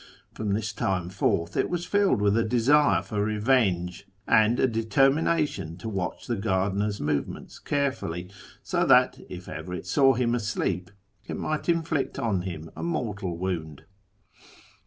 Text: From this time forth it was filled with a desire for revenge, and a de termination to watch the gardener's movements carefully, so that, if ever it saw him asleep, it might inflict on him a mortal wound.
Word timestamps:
From 0.33 0.53
this 0.55 0.73
time 0.73 1.09
forth 1.09 1.55
it 1.55 1.69
was 1.69 1.85
filled 1.85 2.23
with 2.23 2.35
a 2.35 2.43
desire 2.43 3.03
for 3.03 3.23
revenge, 3.23 4.07
and 4.27 4.59
a 4.59 4.65
de 4.67 4.83
termination 4.83 5.77
to 5.77 5.87
watch 5.87 6.25
the 6.25 6.35
gardener's 6.37 6.99
movements 6.99 7.59
carefully, 7.59 8.31
so 8.63 8.83
that, 8.83 9.19
if 9.29 9.47
ever 9.47 9.75
it 9.75 9.85
saw 9.85 10.15
him 10.15 10.33
asleep, 10.33 10.89
it 11.27 11.37
might 11.37 11.69
inflict 11.69 12.17
on 12.17 12.41
him 12.41 12.71
a 12.75 12.81
mortal 12.81 13.37
wound. 13.37 13.83